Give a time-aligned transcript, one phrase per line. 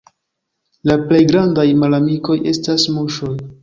[0.93, 3.35] La plej grandaj malamikoj estas muŝoj.